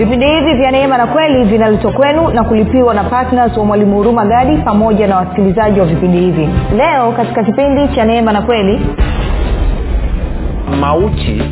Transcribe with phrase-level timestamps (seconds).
[0.00, 4.24] vipindi hivi vya neema na kweli vinaletwa kwenu na kulipiwa na ptns wa mwalimu huruma
[4.24, 6.48] gadi pamoja na wasikilizaji wa vipindi hivi.
[6.76, 8.80] Leo katika kipindi cha neema na kweli
[10.80, 11.42] mauti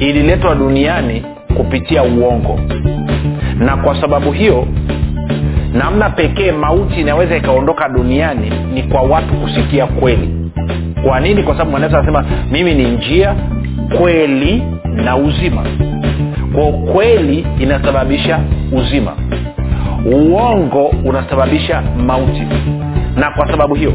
[0.00, 1.22] ililetwa duniani
[1.56, 2.60] kupitia uongo.
[3.58, 4.66] Na kwa sababu hiyo
[5.74, 10.50] namna pekee mauti inaweza ikaondoka duniani ni kwa watu kusikia kweli.
[11.04, 11.42] Kwa nini?
[11.42, 13.34] Kwa sababu mwanaweza anasema mimi ni njia
[13.98, 14.62] kweli
[15.04, 15.62] na uzima
[16.54, 18.40] kwa kweli inasababisha
[18.72, 19.12] uzima.
[20.06, 22.42] Uongo unasababisha mauti.
[23.16, 23.92] Na kwa sababu hiyo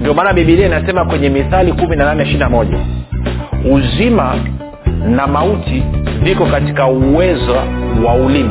[0.00, 2.78] ndio maana bibilia inasema kwenye mithali kumi na nane ishiri moja
[3.72, 4.34] uzima
[5.08, 5.82] na mauti
[6.22, 7.56] viko katika uwezo
[8.06, 8.50] wa ulimi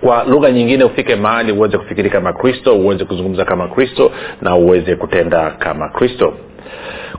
[0.00, 4.12] kwa lugha nyingine ufike mahali uweze kufikiri kama kristo uweze kuzungumza kama kristo
[4.42, 6.34] na uweze kutenda kama kristo.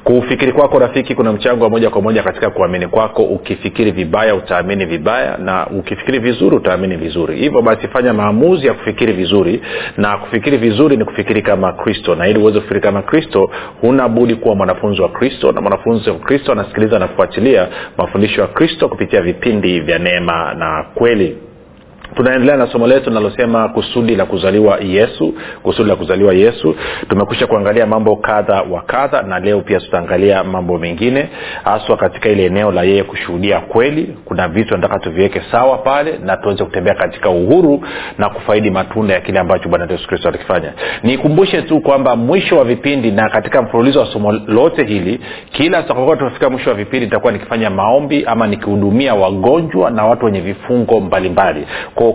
[0.04, 3.24] Kufikiri kwako rafiki kuna mchango wa moja kwa moja katika kuamini kwako.
[3.24, 7.36] Ukifikiri vibaya utaamini vibaya na ukifikiri vizuri utaamini vizuri.
[7.36, 9.62] Hivyo basi fanya maamuzi ya kufikiri vizuri
[9.98, 12.16] na kufikiri vizuri ni kufikiri kama kristo.
[12.16, 13.50] Na ili uweze kufikiri kama kristo
[13.82, 18.48] huna budi kuwa mwanafunzi wa kristo na mwanafunzi wa kristo anasikiliza na kufuatilia mafundisho ya
[18.48, 21.38] kristo kupitia vipindi vya neema na kweli
[22.16, 26.76] tunaendelea na somo letu linalosema kusudi la kuzaliwa yesu kusudi la kuzaliwa yesu.
[27.10, 31.30] Tumekwisha kuangalia mambo kadha wa kadha na leo pia tutaangalia mambo mengine
[31.64, 34.18] haswa katika ile eneo la yeye kushuhudia kweli.
[34.26, 37.84] Kuna vitu nataka tuviweke sawa pale na tuweze kutembea katika uhuru
[38.18, 40.74] na kufaidi matunda ya kile ambacho bwana yesu kristo alikifanya
[41.04, 45.20] nikumbushe tu kwamba mwisho wa vipindi na katika mfululizo wa somo lote hili
[45.52, 50.42] kila tutakokuwa tunafika mwisho wa vipindi nitakuwa nikifanya maombi ama nikihudumia wagonjwa na watu wenye
[50.42, 51.60] vifungo mbalimbali.
[51.60, 51.68] mbali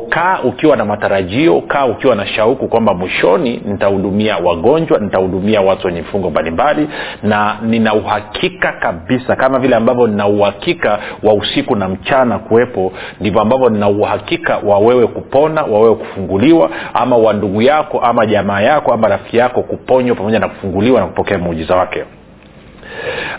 [0.09, 6.01] kaa ukiwa na matarajio kaa ukiwa na shauku kwamba mwishoni nitahudumia wagonjwa nitahudumia watu wenye
[6.01, 6.89] vifungo mbalimbali
[7.23, 13.41] na nina uhakika kabisa kama vile ambavyo nina uhakika wa usiku na mchana kuwepo ndivyo
[13.41, 18.61] ambavyo nina uhakika wa wewe kupona wa wewe kufunguliwa ama wa ndugu yako ama jamaa
[18.61, 22.05] yako ama rafiki yako kuponywa pamoja na kufunguliwa na kupokea muujiza wake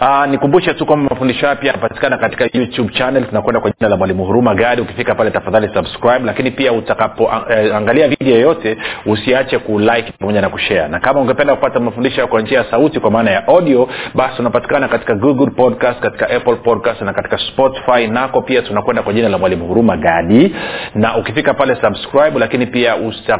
[0.01, 3.25] Uh, nikumbushe tu kwamba mafundisho haya pia yanapatikana katika youtube channel.
[3.25, 8.09] Tunakwenda kwa jina la mwalimu huruma gari ukifika pale tafadhali subscribe lakini pia utakapoangalia uh,
[8.19, 10.88] video yoyote usiache kulike pamoja na kushare.
[10.88, 14.88] Na kama ungependa kupata mafundisho kwa njia ya sauti kwa maana ya audio basi unapatikana
[14.88, 18.07] katika google podcast katika apple podcast na katika spotify.
[18.07, 20.56] Nako pia tunakwenda kwa jina la mwalimu huruma gadi.
[20.96, 22.96] Na ukifika pale subscribe lakini pia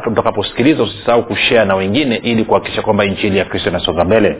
[0.06, 4.36] utakaposikiliza usisahau kushare na wengine ili kuhakikisha kwamba injili ya kristo inasonga mbele.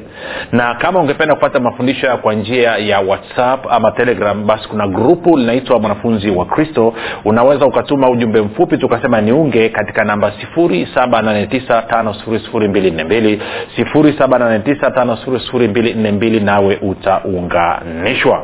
[0.52, 5.36] Na kama ungependa kupata mafundisho haya kwa njia ya whatsapp ama telegram basi kuna grupu
[5.36, 6.94] linaitwa mwanafunzi wa kristo.
[7.24, 13.38] Unaweza ukatuma ujumbe mfupi tukasema niunge katika namba 7895242
[13.78, 18.42] 7895242 nawe utaunganishwa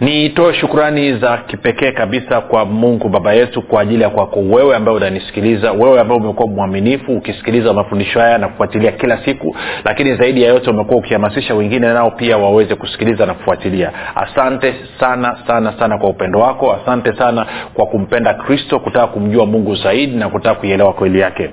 [0.00, 4.96] nitoe shukrani za kipekee kabisa kwa mungu baba yetu kwa ajili ya kwako wewe ambaye
[4.96, 10.48] unanisikiliza wewe ambaye umekuwa mwaminifu ukisikiliza mafundisho haya na kufuatilia kila siku lakini zaidi ya
[10.48, 13.92] yote umekuwa ukihamasisha wengine nao pia waweze kusikiliza na kufuatilia.
[14.14, 16.72] Asante sana sana sana kwa upendo wako.
[16.82, 21.50] Asante sana kwa kumpenda kristo kutaka kumjua mungu zaidi na kutaka kuielewa kweli yake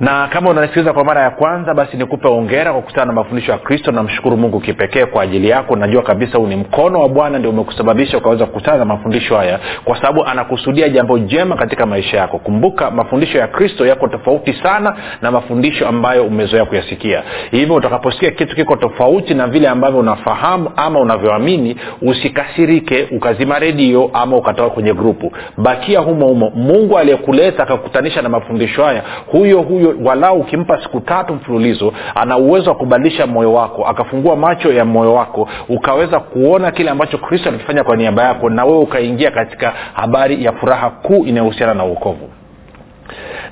[0.00, 3.58] na kama unanisikiliza kwa mara ya kwanza basi nikupe ongera kwa kukutana na mafundisho ya
[3.58, 3.92] kristo.
[3.92, 5.76] Namshukuru mungu kipekee kwa ajili yako.
[5.76, 9.96] Najua kabisa huu ni mkono wa bwana ndio umekusababisha ukaweza kukutana na mafundisho haya kwa
[9.96, 12.38] sababu anakusudia jambo jema katika maisha yako.
[12.38, 17.22] Kumbuka mafundisho ya kristo yako tofauti sana na mafundisho ambayo umezoea kuyasikia.
[17.50, 24.36] Hivyo utakaposikia kitu kiko tofauti na vile ambavyo unafahamu ama unavyoamini usikasirike ukazima redio ama
[24.36, 25.32] ukatoka kwenye grupu.
[25.56, 26.52] Bakia humo humo.
[26.54, 29.02] Mungu aliyekuleta akakutanisha na mafundisho haya.
[29.26, 34.72] Huyo huyo walau ukimpa siku tatu mfululizo ana uwezo wa kubadilisha moyo wako akafungua macho
[34.72, 39.30] ya moyo wako ukaweza kuona kile ambacho kristo alikifanya kwa niaba yako na wewe ukaingia
[39.30, 42.30] katika habari ya furaha kuu inayohusiana na uokovu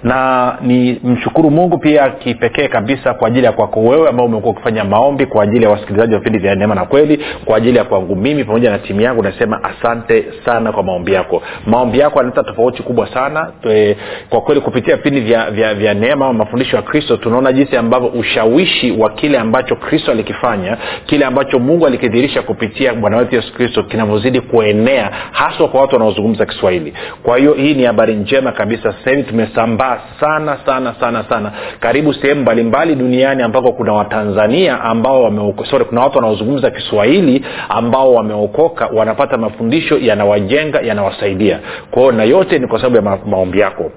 [0.05, 4.85] na ni mshukuru mungu pia kipekee kabisa kwa ajili ya kwako wewe ambao umekuwa ukifanya
[4.85, 8.17] maombi kwa ajili ya wasikilizaji wa vipindi vya neema na kweli kwa ajili ya kwangu
[8.17, 11.43] mimi pamoja na timu yangu nasema asante sana kwa maombi yako.
[11.67, 13.53] Maombi yako yanaleta tofauti kubwa sana.
[13.63, 13.97] Tue,
[14.31, 18.09] kwa kweli kupitia vipindi vya, vya, vya neema au mafundisho ya kristo tunaona jinsi ambavyo
[18.09, 23.83] ushawishi wa kile ambacho kristo alikifanya kile ambacho mungu alikidhirisha kupitia bwana wetu yesu kristo
[23.83, 26.95] kinavyozidi kuenea haswa kwa watu wanaozungumza kiswahili.
[27.23, 28.83] Kwa hiyo hii ni habari njema kabisa.
[28.93, 31.53] Sasa hivi tumesambaa sana sana sana sana.
[31.81, 38.87] Karibu sehemu mbalimbali duniani ambako kuna watanzania ambao wameoko, kuna watu wanaozungumza kiswahili ambao wameokoka
[38.87, 41.59] wanapata mafundisho yanawajenga yanawasaidia.
[41.91, 43.91] Kwao na yote ni kwa sababu ya ma- maombi yako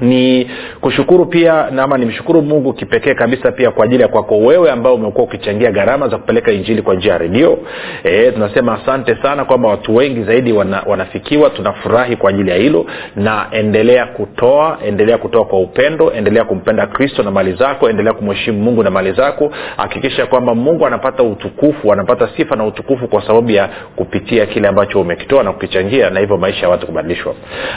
[0.00, 0.50] ni
[0.80, 5.24] kushukuru pia ama nimshukuru mungu kipekee kabisa pia kwa ajili ya kwako wewe ambao umekuwa
[5.24, 7.58] ukichangia gharama za kupeleka injili kwa njia ya redio.
[8.04, 11.50] E, tunasema asante sana kwamba watu wengi zaidi wana, wanafikiwa.
[11.50, 12.86] Tunafurahi kwa ajili ya hilo.
[13.16, 18.58] Na endelea kutoa endelea kutoa kwa upendo endelea kumpenda kristo na mali zako endelea kumheshimu
[18.62, 19.50] mungu na mali zako.
[19.76, 25.00] Hakikisha kwamba mungu anapata utukufu anapata sifa na utukufu kwa sababu ya kupitia kile ambacho
[25.00, 27.34] umekitoa na kukichangia na hivyo maisha ya watu kubadilishwa.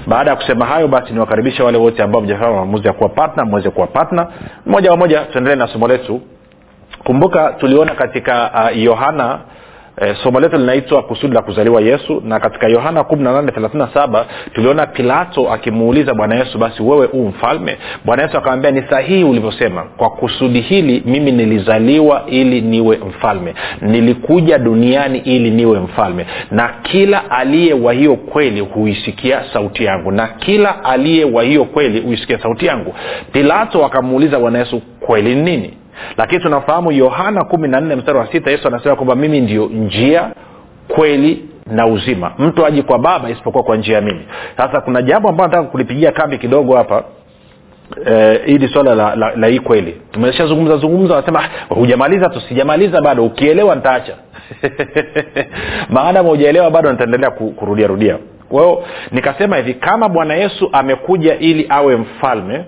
[0.07, 3.69] Baada ya kusema hayo basi niwakaribisha wale wote ambao mjafanya maamuzi ya kuwa patna mweze
[3.69, 4.27] kuwa patna
[4.65, 6.21] moja kwa moja tuendelee na somo letu.
[7.03, 9.39] Kumbuka tuliona katika yohana uh,
[10.01, 16.13] E, somo letu linaitwa kusudi la kuzaliwa yesu na katika yohana 1837 tuliona pilato akimuuliza
[16.13, 17.77] bwana yesu basi wewe huu mfalme?
[18.05, 23.53] Bwana yesu akamwambia ni sahihi ulivyosema kwa kusudi hili mimi nilizaliwa ili niwe mfalme.
[23.81, 26.25] Nilikuja duniani ili niwe mfalme.
[26.51, 30.11] Na kila aliye wa hiyo kweli huisikia sauti yangu.
[30.11, 32.95] Na kila aliye wa hiyo kweli huisikia sauti yangu.
[33.31, 35.73] Pilato akamuuliza bwana yesu kweli ni nini
[36.17, 40.29] lakini tunafahamu yohana kumi na nne mstari wa sita yesu anasema kwamba mimi ndio njia
[40.87, 42.31] kweli na uzima.
[42.37, 44.25] Mtu aji kwa baba isipokuwa kwa njia ya mimi.
[44.57, 47.03] Sasa kuna jambo ambayo nataka kulipigia kambi kidogo hapa
[48.05, 50.01] Eh, hili swala la, la, la hii kweli.
[50.11, 54.15] Tumeshazungumza zungumza wanasema "Ah, hujamaliza tu sijamaliza bado ukielewa nitaacha.
[55.89, 58.17] Maadamu hujaelewa bado nitaendelea kurudiarudia kurudia rudia.
[58.49, 62.65] Kwa hiyo nikasema hivi kama bwana yesu amekuja ili awe mfalme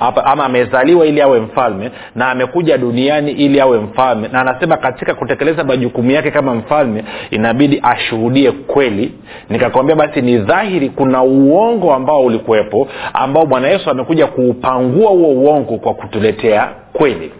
[0.00, 4.28] ama amezaliwa ili awe mfalme na amekuja duniani ili awe mfalme.
[4.32, 9.12] Na anasema katika kutekeleza majukumu yake kama mfalme inabidi ashuhudie kweli.
[9.50, 15.78] Nikakwambia basi ni dhahiri kuna uongo ambao ulikuwepo ambao bwana yesu amekuja kuupangua huo uongo
[15.78, 17.32] kwa kutuletea kweli.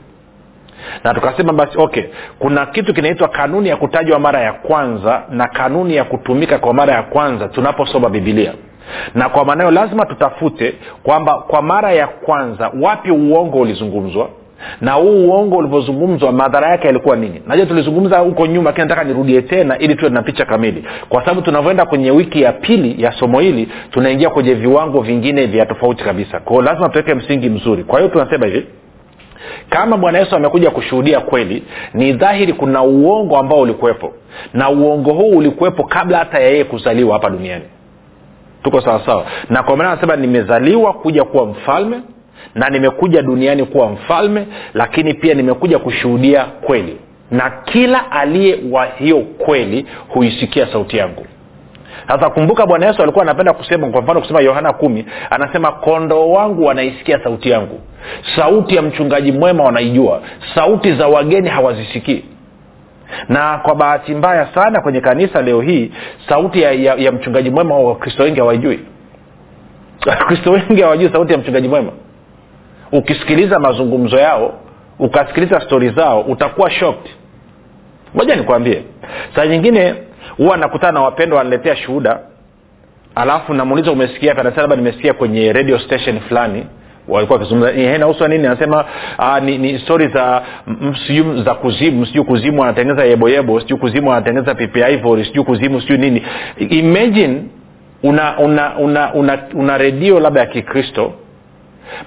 [1.05, 2.03] Na tukasema basi okay
[2.39, 6.95] kuna kitu kinaitwa kanuni ya kutajwa mara ya kwanza na kanuni ya kutumika kwa mara
[6.95, 8.53] ya kwanza tunaposoma bibilia
[9.15, 14.29] na kwa maanayo lazima tutafute kwamba kwa mara ya kwanza wapi uongo ulizungumzwa
[14.81, 17.43] na huu uongo ulivyozungumzwa madhara yake yalikuwa nini?
[17.47, 20.85] Najua tulizungumza huko nyuma lakini nataka nirudie tena ili tuwe na picha kamili?
[21.09, 25.67] Kwa sababu tunavyoenda kwenye wiki ya pili ya somo hili tunaingia kwenye viwango vingine vya
[25.67, 26.41] tofauti kabisa.
[26.41, 27.85] Kwao lazima tuweke msingi mzuri.
[27.85, 28.67] Kwa hiyo tunasema hivi
[29.71, 31.63] kama bwana yesu amekuja kushuhudia kweli
[31.95, 34.13] ni dhahiri kuna uongo ambao ulikuwepo.
[34.55, 37.65] Na uongo huu ulikuwepo kabla hata ya yeye kuzaliwa hapa duniani
[38.63, 42.01] tuko sawasawa na kwa maana anasema nimezaliwa kuja kuwa mfalme
[42.55, 46.97] na nimekuja duniani kuwa mfalme lakini pia nimekuja kushuhudia kweli.
[47.31, 51.27] Na kila aliye wa hiyo kweli huisikia sauti yangu.
[52.09, 56.65] Sasa kumbuka bwana yesu alikuwa anapenda kusema kwa mfano kusema yohana kumi anasema kondoo wangu
[56.65, 57.81] wanaisikia sauti yangu.
[58.37, 60.23] Sauti ya mchungaji mwema wanaijua.
[60.55, 62.25] Sauti za wageni hawazisikii
[63.29, 65.93] na kwa bahati mbaya sana kwenye kanisa leo hii
[66.29, 68.81] sauti ya, ya, ya mchungaji mwema wakristo wengi hawaijui
[70.07, 71.93] wakristo wengi hawajui sauti ya mchungaji mwema.
[72.93, 74.55] Ukisikiliza mazungumzo yao
[74.99, 77.11] ukasikiliza stori zao utakuwa shocked.
[78.15, 78.83] Moja nikwambie.
[79.37, 79.95] Saa nyingine
[80.37, 82.21] huwa nakutana na wapendwa wanaletea shuhuda.
[83.15, 84.33] Alafu namuuliza umesikia?
[84.39, 86.67] Anasema labda nimesikia kwenye radio station fulani
[87.11, 87.73] walikuwa wakizungumza.
[87.73, 88.47] "Eh, inahusu nini?
[88.47, 88.85] Anasema
[89.19, 94.13] ah, ni, ni stori za mm, sijui za kuzimu sijui kuzimu anatengeneza yeboyebo sijui kuzimu
[94.13, 96.23] anatengeneza pipi ivory sijui kuzimu sijui nini.
[96.59, 97.43] Imagine
[98.03, 101.13] una una una una, una redio labda ya kikristo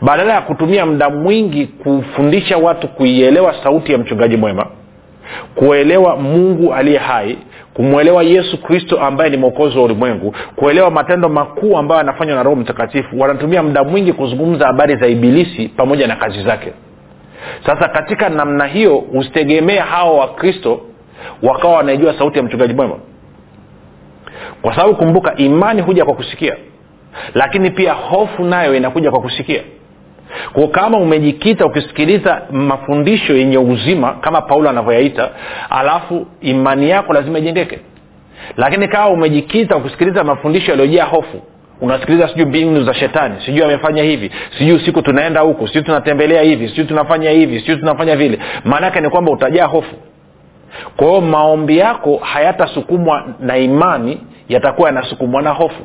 [0.02, 4.66] badala ya kutumia muda mwingi kufundisha watu kuielewa sauti ya mchungaji mwema
[5.56, 7.38] kuelewa mungu aliye hai
[7.74, 12.56] kumwelewa yesu kristo ambaye ni mwokozi wa ulimwengu kuelewa matendo makuu ambayo anafanywa na roho
[12.56, 16.74] mtakatifu wanatumia muda mwingi kuzungumza habari za ibilisi pamoja na kazi zake.
[17.66, 20.82] Sasa katika namna hiyo usitegemee hawa wakristo
[21.44, 22.96] wakawa wanaijua sauti ya mchungaji mwema.
[24.62, 26.56] Kwa sababu kumbuka imani huja kwa kusikia
[27.34, 29.64] lakini pia hofu nayo inakuja kwa kusikia
[30.54, 35.30] kwa kama umejikita ukisikiliza mafundisho yenye uzima kama paulo anavyoyaita
[35.70, 37.80] alafu imani yako lazima ijengeke.
[38.58, 41.42] Lakini kama umejikita ukisikiliza mafundisho yaliyojaa hofu
[41.82, 46.70] unasikiliza sijui mbinu za shetani sijui amefanya hivi sijui usiku tunaenda huku sijui tunatembelea hivi
[46.70, 49.96] sijui tunafanya hivi sijui tunafanya vile maanaake ni kwamba utajaa hofu.
[50.98, 55.84] Kwa hiyo maombi yako hayatasukumwa na imani yatakuwa yanasukumwa na hofu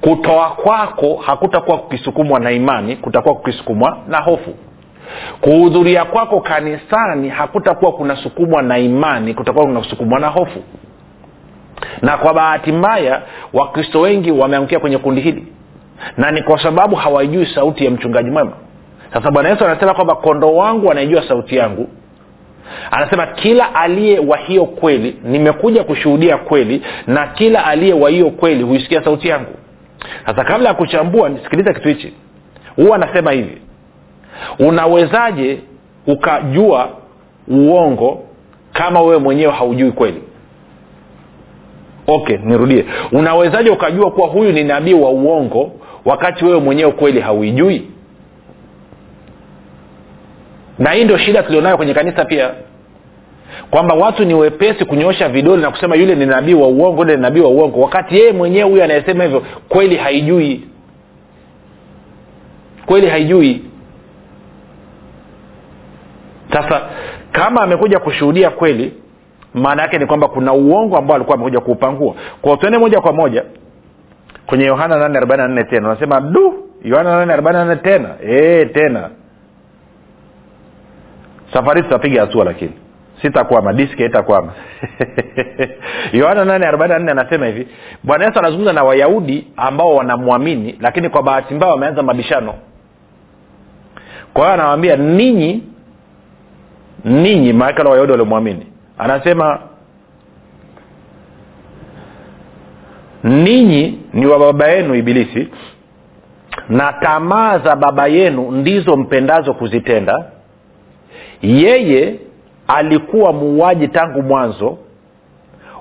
[0.00, 4.54] kutoa kwako hakutakuwa kukisukumwa na imani kutakuwa kukisukumwa na hofu.
[5.40, 10.62] Kuhudhuria kwako kanisani hakutakuwa kunasukumwa na imani kutakuwa kunasukumwa na hofu.
[12.02, 15.46] Na kwa bahati mbaya wakristo wengi wameangukia kwenye kundi hili.
[16.16, 18.52] Na ni kwa sababu hawajui sauti ya mchungaji mwema.
[19.14, 21.88] Sasa bwana yesu anasema kwamba kondoo wangu anaijua sauti yangu.
[22.90, 28.62] Anasema kila aliye wa hiyo kweli nimekuja kushuhudia kweli na kila aliye wa hiyo kweli
[28.62, 29.52] huisikia sauti yangu
[30.26, 32.12] sasa kabla ya kuchambua nisikiliza kitu hichi.
[32.76, 33.58] Huwa anasema hivi.
[34.58, 35.58] Unawezaje
[36.06, 36.88] ukajua
[37.48, 38.22] uongo
[38.72, 40.22] kama wewe mwenyewe haujui kweli?
[42.06, 42.84] Okay nirudie.
[43.12, 45.72] Unawezaje ukajua kuwa huyu ni nabii wa uongo
[46.04, 47.90] wakati wewe mwenyewe kweli hauijui?
[50.78, 52.50] Na hii ndio shida tulionayo kwenye kanisa pia
[53.70, 57.22] kwamba watu ni wepesi kunyoosha vidole na kusema yule ni nabii wa uongo yule ni
[57.22, 60.68] nabii wa uongo wakati yeye mwenyewe huyu anayesema hivyo kweli haijui.
[62.86, 63.62] Kweli haijui.
[66.52, 66.80] Sasa
[67.32, 68.92] kama amekuja kushuhudia kweli
[69.54, 72.14] maana yake ni kwamba kuna uongo ambao alikuwa amekuja kuupangua.
[72.42, 73.44] Kwa tuende moja kwa moja
[74.46, 75.88] kwenye yohana 844 tena.
[75.88, 78.08] Unasema du yohana 844 tena.
[78.28, 79.10] E, tena.
[81.52, 82.72] Safari tutapiga hatua lakini
[83.22, 84.52] sitakwama diski haitakwama.
[86.12, 87.68] Yohana 844 anasema hivi
[88.02, 92.54] bwana yesu anazungumza na wayahudi ambao wanamwamini lakini kwa bahati mbaya wameanza mabishano.
[94.34, 95.62] Kwa hiyo anawambia ninyi
[97.04, 98.66] ninyi maakala wayahudi waliomwamini.
[98.98, 99.58] Anasema
[103.24, 105.48] ninyi ni wa baba yenu ibilisi
[106.68, 110.24] na tamaa za baba yenu ndizo mpendazo kuzitenda.
[111.42, 112.20] Yeye
[112.68, 114.78] alikuwa muuaji tangu mwanzo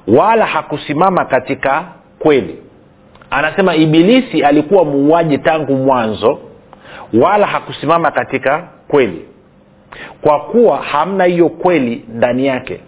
[0.08, 1.84] wala hakusimama katika
[2.20, 2.58] kweli.
[3.30, 6.40] Anasema ibilisi alikuwa muuaji tangu mwanzo
[7.14, 9.26] wala hakusimama katika kweli
[10.22, 12.80] kwa kuwa hamna hiyo kweli ndani yake.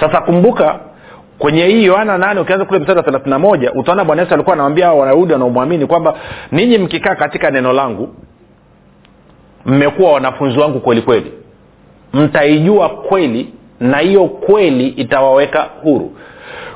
[0.00, 0.80] Sasa kumbuka
[1.38, 4.92] kwenye hii yohana nane ukianza kule mstari wa thelathina moja utaona bwana yesu alikuwa anawambia
[4.92, 6.14] wanayahudi wanaomwamini kwamba
[6.52, 8.14] ninyi mkikaa katika neno langu
[9.66, 11.32] mmekuwa wanafunzi wangu kweli kweli
[12.12, 16.12] mtaijua kweli na hiyo kweli itawaweka huru.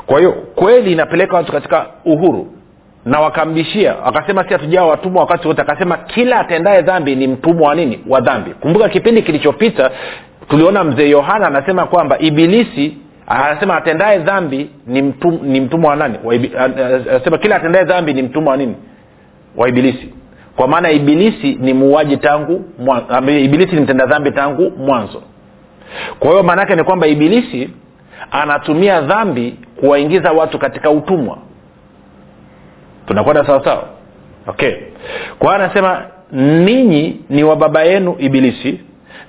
[0.06, 2.46] Kwa hiyo kweli inapeleka watu katika uhuru.
[3.04, 7.74] Na wakambishia wakasema si hatujaa watumwa wakati wote akasema kila atendaye dhambi ni mtumwa wa
[7.74, 8.00] nini?
[8.08, 8.50] Wa dhambi.
[8.50, 9.90] Kumbuka kipindi kilichopita
[10.48, 12.96] tuliona mzee yohana anasema kwamba ibilisi
[13.26, 16.18] anasema atendaye dhambi ni, mtum, ni mtumwa wa nani?
[17.10, 18.74] Anasema kila atendaye dhambi ni mtumwa wa nini?
[19.56, 20.08] Wa ibilisi
[20.56, 22.64] kwa maana ibilisi ni muuaji tangu
[23.28, 25.22] ibilisi ni mtenda dhambi tangu mwanzo.
[26.18, 27.70] Kwa hiyo maanaake ni kwamba ibilisi
[28.30, 31.38] anatumia dhambi kuwaingiza watu katika utumwa.
[33.06, 33.84] Tunakwenda sawasawa
[34.46, 34.72] okay.
[35.38, 38.80] Kwa hiyo anasema ninyi ni wa baba yenu ibilisi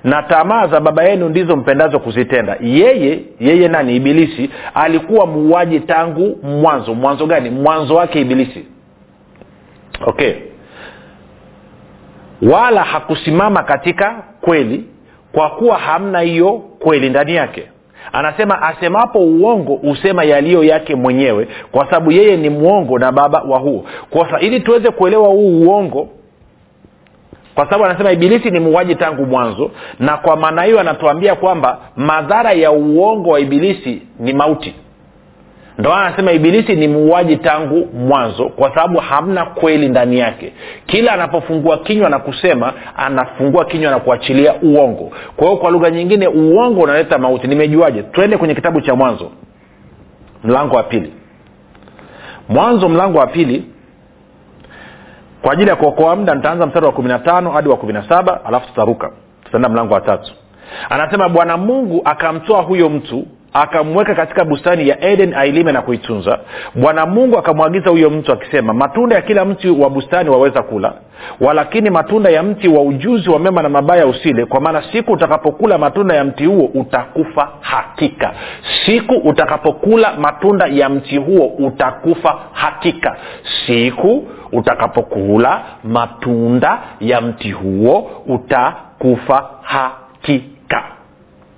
[0.04, 2.56] na tamaa za baba yenu ndizo mpendazo kuzitenda.
[2.60, 3.96] Yeye yeye nani?
[3.96, 6.94] Ibilisi alikuwa muuaji tangu mwanzo.
[6.94, 7.50] Mwanzo gani?
[7.50, 8.64] Mwanzo wake ibilisi.
[10.06, 10.34] Okay
[12.42, 14.84] wala hakusimama katika kweli
[15.32, 17.68] kwa kuwa hamna hiyo kweli ndani yake.
[18.12, 23.58] Anasema asemapo uongo husema yaliyo yake mwenyewe kwa sababu yeye ni mwongo na baba wa
[23.58, 23.84] huo.
[24.10, 26.08] Kwa ili tuweze kuelewa huu uongo
[27.54, 32.52] kwa sababu anasema ibilisi ni muuaji tangu mwanzo na kwa maana hiyo anatuambia kwamba madhara
[32.52, 34.74] ya uongo wa ibilisi ni mauti
[35.78, 40.52] ndo anasema ibilisi ni muuaji tangu mwanzo kwa sababu hamna kweli ndani yake.
[40.86, 45.12] Kila anapofungua kinywa na kusema anafungua kinywa na kuachilia uongo.
[45.36, 47.46] Kwa hiyo kwa lugha nyingine uongo unaleta mauti.
[47.48, 48.02] Nimejuaje?
[48.02, 49.30] Twende kwenye kitabu cha mwanzo
[50.44, 51.12] mlango wa pili.
[52.48, 53.64] Mwanzo mlango wa pili.
[55.42, 58.08] Kwa ajili ya kuokoa muda nitaanza mstari wa kumi na tano hadi wa kumi na
[58.08, 59.10] saba alafu tutaruka.
[59.44, 60.32] Tutaenda mlango wa tatu.
[60.90, 66.38] Anasema bwana mungu akamtoa huyo mtu akamweka katika bustani ya eden ailime na kuitunza.
[66.74, 70.92] Bwana mungu akamwagiza huyo mtu akisema matunda ya kila mti wa bustani waweza kula
[71.40, 75.78] walakini matunda ya mti wa ujuzi wa mema na mabaya usile kwa maana siku utakapokula
[75.78, 78.34] matunda ya mti huo utakufa hakika.
[78.86, 83.16] Siku utakapokula matunda ya mti huo utakufa hakika.
[83.66, 90.82] Siku utakapokula matunda ya mti huo utakufa hakika.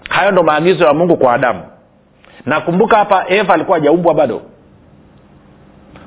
[0.09, 1.61] Hayo ndo maagizo ya mungu kwa adamu
[2.47, 4.43] nakumbuka hapa eva alikuwa hajaumbwa bado.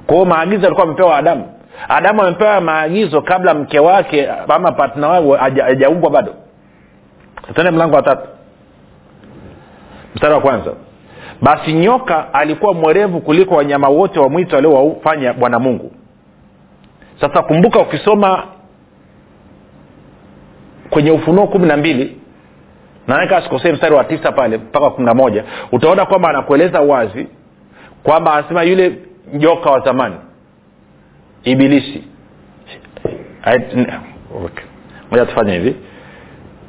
[0.07, 1.45] Kwao maagizo alikuwa amepewa adamu.
[1.89, 6.33] Adamu amepewa maagizo kabla mke wake ama patna wake hajaumbwa bado.
[7.55, 8.27] Tende mlango wa tatu.
[10.15, 10.71] Mstari wa kwanza.
[11.41, 15.91] Basi nyoka alikuwa mwerevu kuliko wanyama wote wa mwito aliowafanya bwana mungu.
[17.21, 18.43] Sasa kumbuka ukisoma
[20.89, 22.21] kwenye ufunuo kumi na mbili
[23.09, 27.27] naeka sikosei mstari wa tisa pale mpaka kumi na moja utaona kwamba anakueleza wazi
[28.03, 28.97] kwamba anasema yule
[29.33, 30.15] joka wa zamani
[31.43, 32.03] ibilisi.
[35.11, 35.75] Moja tufanye hivi.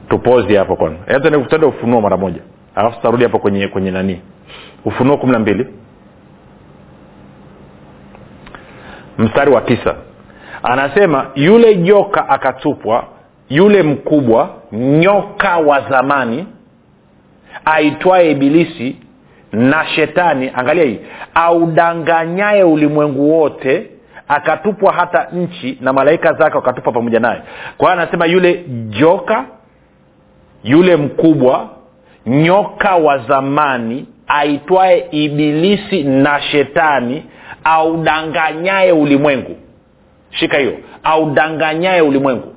[0.09, 1.21] Tupozi hapo kwanza.
[1.21, 2.41] Tuende ufunuo mara moja.
[2.75, 4.21] Alafu tutarudi hapo kwenye kwenye nanii
[4.85, 5.67] ufunuo kumi na mbili.
[9.19, 9.95] Mstari wa tisa.
[10.63, 13.05] Anasema yule joka akatupwa
[13.51, 16.47] yule mkubwa nyoka wa zamani
[17.65, 18.97] aitwaye ibilisi
[19.53, 21.01] na shetani angalia hii
[21.35, 23.91] audanganyaye ulimwengu wote
[24.29, 27.43] akatupwa hata nchi na malaika zake wakatupwa pamoja naye.
[27.79, 29.45] Kwa hiyo anasema yule joka
[30.65, 31.69] yule mkubwa
[32.27, 37.25] nyoka wa zamani aitwaye ibilisi na shetani
[37.65, 39.57] audanganyaye ulimwengu.
[40.31, 42.55] Shika hiyo audanganyaye ulimwengu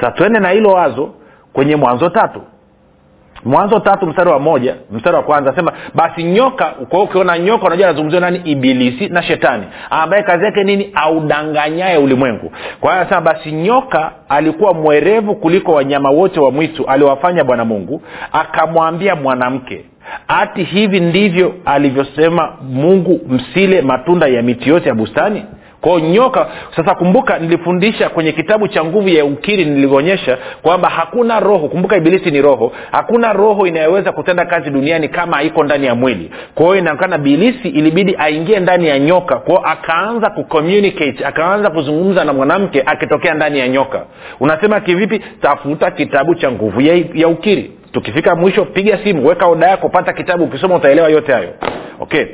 [0.00, 1.14] sasa twende na hilo wazo
[1.52, 2.40] kwenye mwanzo tatu.
[3.44, 7.86] Mwanzo tatu mstari wa moja mstari wa kwanza asema basi nyoka kwa ukiona nyoka unajua
[7.86, 8.40] anazungumziwa nani?
[8.44, 9.64] Ibilisi na shetani.
[9.90, 10.90] Ambaye kazi yake nini?
[10.94, 12.52] Audanganyaye ulimwengu.
[12.80, 18.02] Kwa hiyo anasema basi nyoka alikuwa mwerevu kuliko wanyama wote wa mwitu aliwafanya bwana mungu
[18.32, 19.84] akamwambia mwanamke
[20.28, 25.44] ati hivi ndivyo alivyosema mungu msile matunda ya miti yote ya bustani
[25.84, 31.68] kwao nyoka sasa kumbuka nilifundisha kwenye kitabu cha nguvu ya ukiri nilivyoonyesha kwamba hakuna roho
[31.68, 36.30] kumbuka ibilisi ni roho hakuna roho inayoweza kutenda kazi duniani kama haiko ndani ya mwili.
[36.54, 42.32] Kwa hiyo inaonekana bilisi ilibidi aingie ndani ya nyoka kwao akaanza kucommunicate akaanza kuzungumza na
[42.32, 44.02] mwanamke akitokea ndani ya nyoka.
[44.40, 45.20] Unasema kivipi?
[45.40, 47.70] Tafuta kitabu cha nguvu ya, ya ukiri.
[47.92, 51.48] Tukifika mwisho piga simu weka oda yako pata kitabu ukisoma utaelewa yote hayo.
[52.00, 52.24] Okay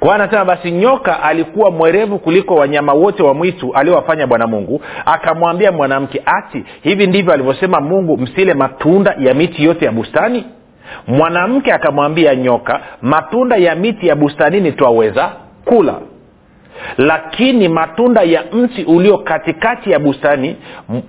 [0.00, 4.80] kwa hiyo anasema basi nyoka alikuwa mwerevu kuliko wanyama wote wa mwitu aliowafanya bwana mungu.
[5.06, 10.44] Akamwambia mwanamke ati hivi ndivyo alivyosema mungu msile matunda ya miti yote ya bustani?
[11.06, 15.30] Mwanamke akamwambia nyoka matunda ya miti ya bustanini twaweza
[15.64, 15.94] kula
[16.98, 20.56] lakini matunda ya mti ulio katikati ya bustani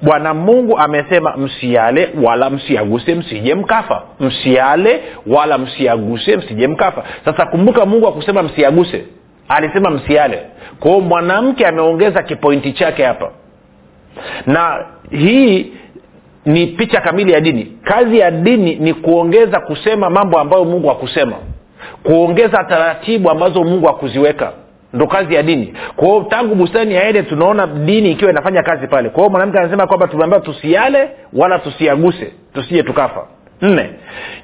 [0.02, 4.04] bwana mungu amesema msiale wala msiaguse msije mkafa.
[4.20, 7.04] Msiale wala msiaguse msije mkafa.
[7.26, 9.06] Sasa kumbuka mungu akusema msiaguse.
[9.48, 10.42] Alisema msiale.
[10.80, 13.32] Kwao mwanamke ameongeza kipointi chake hapa.
[14.46, 15.74] Na hii
[16.46, 17.78] ni picha kamili ya dini.
[17.84, 21.36] Kazi ya dini ni kuongeza kusema mambo ambayo mungu hakusema.
[22.04, 24.52] Kuongeza taratibu ambazo mungu hakuziweka
[24.95, 25.73] ndo kazi ya dini.
[25.95, 29.10] Kwao tangu bustani ya ede tunaona dini ikiwa inafanya kazi pale.
[29.10, 33.27] Kwao mwanamke anasema kwamba tumeambiwa tusiale wala tusiaguse tusije tukafa.
[33.62, 33.89] Nne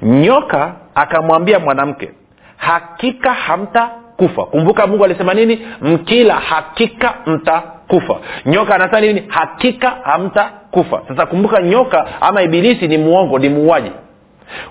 [0.02, 2.10] nyoka akamwambia mwanamke
[2.56, 5.66] hakika hamta kufa kumbuka mungu alisema nini?
[5.80, 8.16] Mkila hakika mtakufa.
[8.46, 9.24] Nyoka anasema nini?
[9.28, 13.90] Hakika hamta kufa sasa kumbuka nyoka ama ibilisi ni muongo ni muuaji.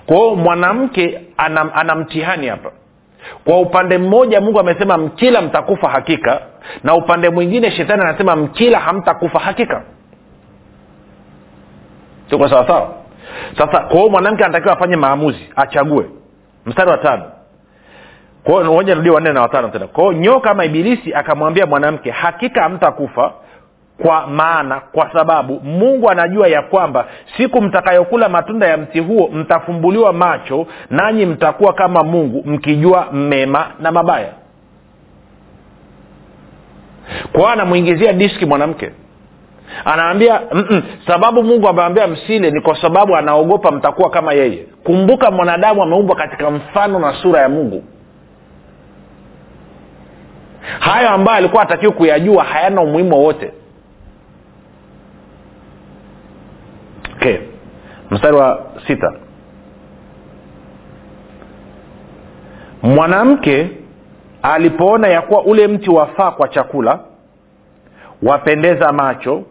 [0.06, 2.70] Kwao mwanamke ana, mtihani hapa
[3.44, 6.40] kwa upande mmoja mungu amesema mkila mtakufa hakika
[6.84, 9.82] na upande mwingine shetani anasema mkila hamtakufa hakika.
[12.30, 12.88] Tuko sawasawa
[13.58, 16.04] sasa kwa hiyo mwanamke anatakiwa afanye maamuzi achague.
[16.66, 17.24] Mstari wa tano.
[18.64, 19.86] Moja rudia wanne na watano tena.
[19.86, 23.32] Kwao nyoka ama ibilisi akamwambia mwanamke hakika hamtakufa
[24.02, 30.12] kwa maana kwa sababu mungu anajua ya kwamba siku mtakayokula matunda ya mti huo mtafumbuliwa
[30.12, 34.32] macho nanyi mtakuwa kama mungu mkijua mema na mabaya.
[37.32, 38.90] Kwao anamwingizia diski mwanamke.
[39.84, 40.40] Anaambia
[41.06, 44.66] sababu mungu amewambia msile ni kwa sababu anaogopa mtakuwa kama yeye.
[44.84, 47.84] Kumbuka mwanadamu ameumbwa katika mfano na sura ya mungu.
[50.80, 53.52] Hayo ambayo alikuwa atakiwa kuyajua hayana umuhimu wowote
[57.22, 57.38] okay
[58.10, 59.12] mstari wa sita.
[62.82, 63.70] Mwanamke
[64.42, 66.98] alipoona ya kuwa ule mti wafaa kwa chakula
[68.22, 69.42] wapendeza macho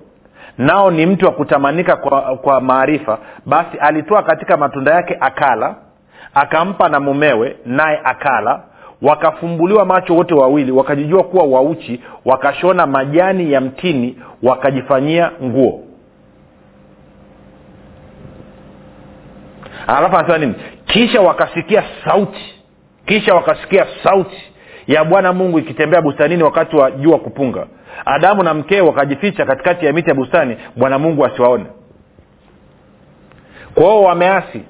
[0.58, 5.76] nao ni mti wa kutamanika kwa, kwa maarifa basi alitoa katika matunda yake akala
[6.34, 8.62] akampa na mumewe naye akala.
[9.02, 15.84] Wakafumbuliwa macho wote wawili wakajijua kuwa wauchi wakashona majani ya mtini wakajifanyia nguo
[19.88, 20.54] alafu anasema nini?
[20.86, 22.56] Kisha wakasikia sauti.
[23.06, 24.52] Kisha wakasikia sauti
[24.88, 27.68] ya bwana mungu ikitembea bustanini wakati wa jua kupunga.
[28.06, 31.66] Adamu na mkee wakajificha katikati ya miti ya bustani bwana mungu asiwaone.
[33.76, 34.62] Kwao wameasi.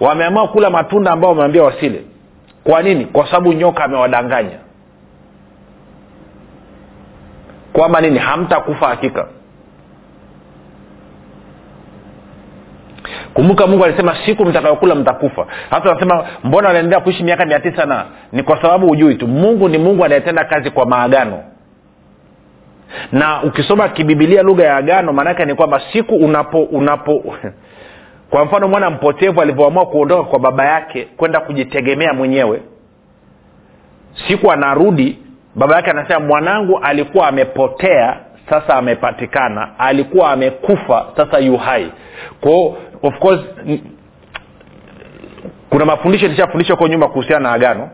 [0.00, 2.02] Wameamua kula matunda ambao wameambia wasile.
[2.64, 3.04] Kwa nini?
[3.04, 4.58] Kwa sababu nyoka amewadanganya.
[7.72, 8.18] Kwamba nini?
[8.18, 9.28] Hamtakufa hakika
[13.36, 15.46] kumbuka mungu alisema siku mtakayokula mtakufa.
[15.70, 19.28] Hasa anasema mbona anaendelea kuishi miaka mia tisa na ni kwa sababu hujui tu.
[19.28, 21.42] Mungu ni mungu anayetenda kazi kwa maagano.
[23.12, 27.24] Na ukisoma kibibilia lugha ya agano maanaake ni kwamba siku unapo unapo
[28.30, 32.62] kwa mfano mwana mpotevu alivyoamua kuondoka kwa baba yake kwenda kujitegemea mwenyewe
[34.28, 35.18] siku anarudi
[35.54, 38.16] baba yake anasema mwanangu alikuwa amepotea
[38.50, 39.68] sasa amepatikana.
[39.78, 41.92] Alikuwa amekufa sasa yu hai.
[42.40, 43.40] Kwao of course
[45.70, 47.90] kuna mafundisho nishafundisha huko nyuma kuhusiana na agano.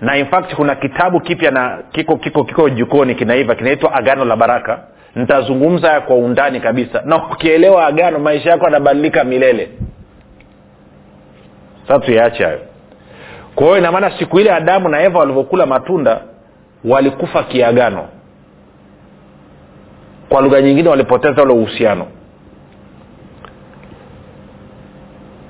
[0.00, 4.36] Na in fact kuna kitabu kipya na kiko kiko kiko jukoni kinaiva kinaitwa agano la
[4.36, 4.78] baraka.
[5.14, 7.02] Nitazungumza haya kwa undani kabisa.
[7.04, 9.68] Na ukielewa agano maisha yako yanabadilika milele.
[11.88, 12.60] Sasa tuyaache hayo.
[13.54, 16.20] Kwa hiyo inamaana siku ile adamu na eva walivyokula matunda
[16.84, 18.08] walikufa kiagano.
[20.28, 22.06] Kwa lugha nyingine walipoteza ule uhusiano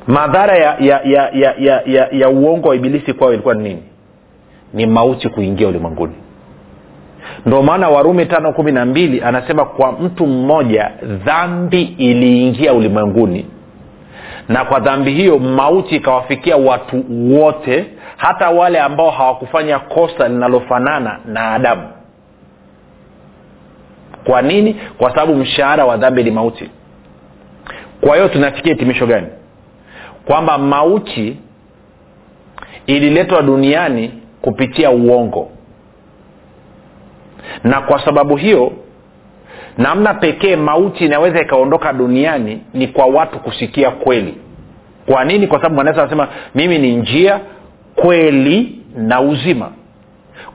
[0.07, 3.83] madhara ya ya ya ya ya, ya, ya uongo wa ibilisi kwao ilikuwa ni nini?
[4.75, 6.15] Ni mauti kuingia ulimwenguni.
[7.47, 13.47] Ndio maana warumi tano kumi na mbili anasema kwa mtu mmoja dhambi iliingia ulimwenguni.
[14.49, 17.05] Na kwa dhambi hiyo mauti ikawafikia watu
[17.41, 17.87] wote
[18.17, 21.89] hata wale ambao hawakufanya kosa linalofanana na adamu.
[24.25, 24.77] Kwa nini?
[24.99, 26.71] Kwa sababu mshahara wa dhambi ni mauti.
[28.01, 29.27] Kwa hiyo tunafikia hitimisho gani
[30.27, 31.37] kwamba mauti
[32.87, 34.11] ililetwa duniani
[34.43, 35.51] kupitia uongo.
[37.65, 38.73] Na kwa sababu hiyo
[39.79, 44.35] namna pekee mauti inaweza ikaondoka duniani ni kwa watu kusikia kweli.
[45.07, 45.47] Kwa nini?
[45.47, 47.41] Kwa sababu mwanaweza anasema mimi ni njia
[47.97, 49.71] kweli na uzima.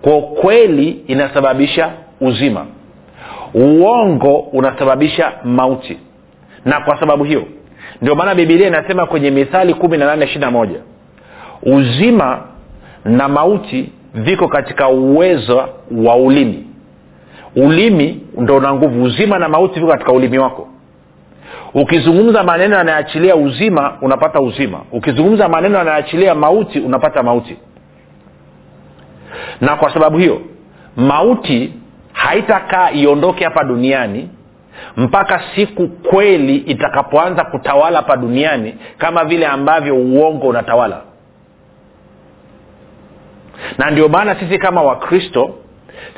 [0.02, 2.66] Kwa kweli inasababisha uzima.
[3.54, 5.98] Uongo unasababisha mauti.
[6.66, 7.44] Na kwa sababu hiyo
[8.02, 10.80] ndio maana bibilia inasema kwenye mithali kumi na nane ishiri na moja
[11.64, 12.42] uzima
[13.06, 16.66] na mauti viko katika uwezo wa ulimi.
[17.56, 19.04] Ulimi ndo una nguvu.
[19.04, 20.68] Uzima na mauti viko katika ulimi wako.
[21.74, 24.80] Ukizungumza maneno yanayoachilia uzima unapata uzima.
[24.92, 27.58] Ukizungumza maneno yanayoachilia mauti unapata mauti.
[29.62, 30.42] Na kwa sababu hiyo
[30.96, 31.74] mauti
[32.14, 34.30] haitakaa iondoke hapa duniani
[34.98, 41.02] mpaka siku kweli itakapoanza kutawala hapa duniani kama vile ambavyo uongo unatawala.
[43.78, 45.56] Na ndio maana sisi kama wakristo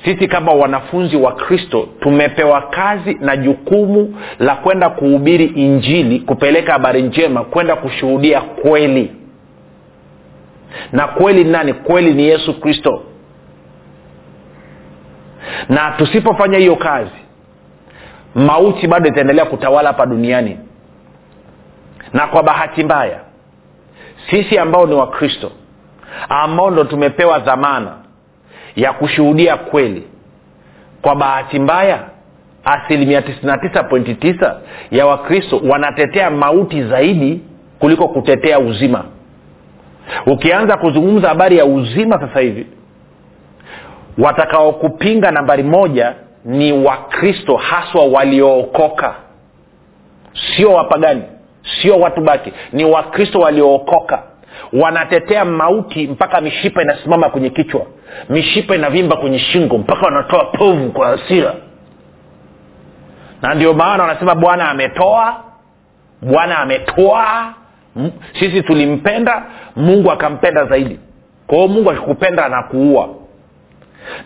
[0.05, 7.01] sisi kama wanafunzi wa kristo tumepewa kazi na jukumu la kwenda kuhubiri injili kupeleka habari
[7.01, 9.11] njema kwenda kushuhudia kweli.
[10.91, 11.73] Na kweli nani?
[11.73, 13.03] Kweli ni yesu kristo.
[15.69, 17.11] Na tusipofanya hiyo kazi
[18.35, 20.59] mauti bado itaendelea kutawala hapa duniani.
[22.13, 23.19] Na kwa bahati mbaya
[24.29, 25.51] sisi ambao ni wakristo
[26.29, 27.91] ambao ndo tumepewa dhamana
[28.75, 30.07] ya kushuhudia kweli
[31.01, 31.99] kwa bahati mbaya
[32.65, 34.55] asilimia 99.9
[34.91, 37.41] ya wakristo wanatetea mauti zaidi
[37.79, 39.05] kuliko kutetea uzima.
[40.25, 42.67] Ukianza kuzungumza habari ya uzima sasa hivi
[44.17, 46.13] watakaokupinga nambari moja
[46.45, 49.15] ni wakristo haswa waliookoka.
[50.55, 51.23] Sio wapagani
[51.81, 52.53] sio watu baki.
[52.73, 54.23] Ni wakristo waliookoka.
[54.73, 57.85] Wanatetea mauti mpaka mishipa inasimama kwenye kichwa.
[58.29, 61.53] Mishipa inavimba kwenye shingo mpaka wanatoa povu kwa hasira.
[63.41, 65.43] Na ndio maana wanasema bwana ametoa
[66.21, 67.53] bwana ametoa.
[68.39, 69.43] Sisi tulimpenda
[69.75, 70.99] mungu akampenda zaidi.
[71.47, 73.09] Kwa hiyo mungu akikupenda anakuua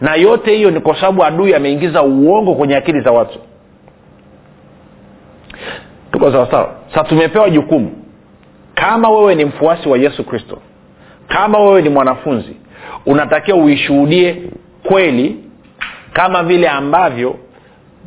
[0.02, 3.40] na yote hiyo ni kwa sababu adui ameingiza uongo kwenye akili za watu.
[6.12, 7.92] Tuko sawasawa sa tumepewa jukumu.
[8.76, 10.58] Kama wewe ni mfuasi wa yesu kristo
[11.28, 12.56] kama wewe ni mwanafunzi
[13.06, 14.42] unatakiwa uishuhudie
[14.84, 15.44] kweli
[16.14, 17.36] kama vile ambavyo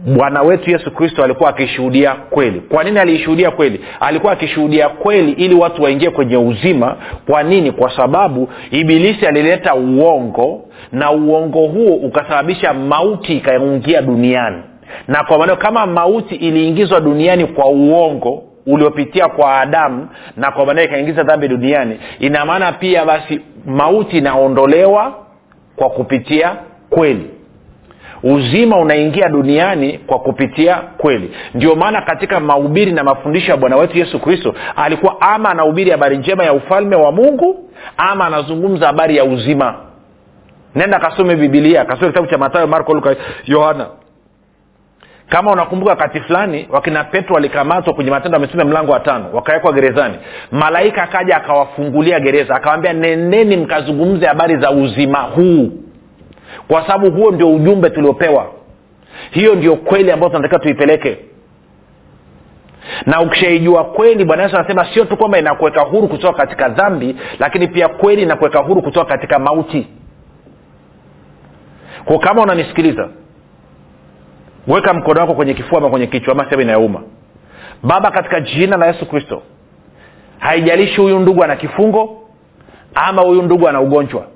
[0.06, 2.60] bwana wetu yesu kristo alikuwa akishuhudia kweli.
[2.60, 3.80] Kwa nini aliishuhudia kweli?
[4.00, 6.96] Alikuwa akishuhudia kweli ili watu waingie kwenye uzima.
[7.30, 7.72] Kwa nini?
[7.72, 14.62] Kwa sababu ibilisi alileta uongo na uongo huo ukasababisha mauti ikaingia duniani.
[15.08, 20.82] Na kwa maneo kama mauti iliingizwa duniani kwa uongo uliopitia kwa adamu na kwa maana
[20.82, 25.14] ikaingiza dhambi duniani ina maana pia basi mauti inaondolewa
[25.76, 26.56] kwa kupitia
[26.90, 27.30] kweli
[28.22, 31.30] uzima unaingia duniani kwa kupitia kweli.
[31.54, 36.18] Ndio maana katika mahubiri na mafundisho ya bwana wetu yesu kristo alikuwa ama anahubiri habari
[36.18, 39.74] njema ya ufalme wa mungu ama anazungumza habari ya uzima.
[40.74, 43.86] Nenda kasome bibilia kasome kitabu cha matayo marko luka yohana.
[45.28, 50.14] Kama unakumbuka wakati fulani wakina petro walikamatwa kwenye matendo ya mlango wa tano wakawekwa gerezani.
[50.52, 55.70] Malaika akaja akawafungulia gereza akawambia nendeni mkazungumze habari za uzima huu
[56.68, 58.46] kwa sababu huo ndio ujumbe tuliopewa.
[59.30, 61.18] Hiyo ndio kweli ambayo tunatakiwa tuipeleke.
[63.06, 67.68] Na ukishaijua kweli bwana yesu anasema sio tu kwamba inakuweka huru kutoka katika dhambi lakini
[67.68, 69.86] pia kweli inakuweka huru kutoka katika mauti.
[72.04, 73.08] Ko kama unanisikiliza
[74.66, 77.02] weka mkono wako kwenye kifua ama kwenye kichwa ama sehemu inayouma.
[77.82, 79.42] Baba katika jina la yesu kristo
[80.38, 82.22] haijalishi huyu ndugu ana kifungo
[82.94, 84.26] ama huyu ndugu ana ugonjwa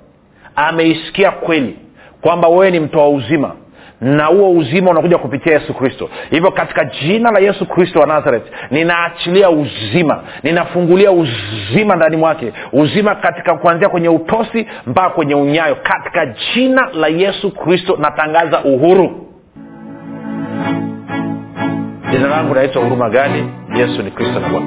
[0.57, 1.79] ameisikia kweli
[2.23, 3.53] kwamba wewe ni mtoa uzima
[4.01, 6.11] na huo uzima unakuja kupitia yesu kristo.
[6.31, 12.53] Hivyo katika jina la yesu kristo wa nazareth ninaachilia uzima ninafungulia uzima ndani mwake.
[12.73, 15.75] Uzima katika kuanzia kwenye utosi mpaka kwenye unyayo.
[15.83, 19.27] Katika jina la yesu kristo natangaza uhuru.
[22.11, 23.51] Jina langu naitwa huruma gani.
[23.77, 24.67] Yesu ni kristo na bwana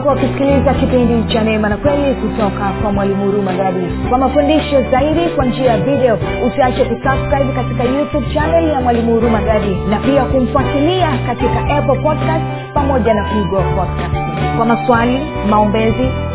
[0.00, 3.80] umekuwa ukisikiliza kipindi cha neema na kweli kutoka kwa mwalimu huruma gadi.
[4.08, 9.38] Kwa mafundisho zaidi kwa njia ya video usiache kusubscribe katika youtube channel ya mwalimu huruma
[9.42, 14.16] gadi na pia kumfuatilia katika apple podcast pamoja na google podcast.
[14.56, 16.08] Kwa maswali maombezi